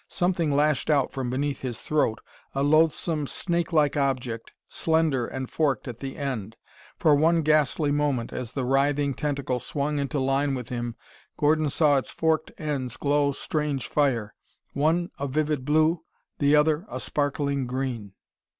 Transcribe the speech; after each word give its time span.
Something 0.09 0.51
lashed 0.51 0.89
out 0.89 1.11
from 1.11 1.29
beneath 1.29 1.61
his 1.61 1.79
throat 1.79 2.21
a 2.55 2.63
loathsome 2.63 3.27
snake 3.27 3.71
like 3.71 3.95
object, 3.95 4.51
slender 4.67 5.27
and 5.27 5.47
forked 5.47 5.87
at 5.87 5.99
the 5.99 6.17
end. 6.17 6.55
For 6.97 7.13
one 7.13 7.43
ghastly 7.43 7.91
moment, 7.91 8.33
as 8.33 8.53
the 8.53 8.65
writhing 8.65 9.13
tentacle 9.13 9.59
swung 9.59 9.99
into 9.99 10.17
line 10.17 10.55
with 10.55 10.69
him, 10.69 10.95
Gordon 11.37 11.69
saw 11.69 11.97
its 11.97 12.09
forked 12.09 12.51
ends 12.57 12.97
glow 12.97 13.31
strange 13.31 13.85
fire 13.87 14.33
one 14.73 15.11
a 15.19 15.27
vivid 15.27 15.65
blue, 15.65 16.01
the 16.39 16.55
other 16.55 16.87
a 16.89 16.99
sparkling 16.99 17.67
green. 17.67 18.13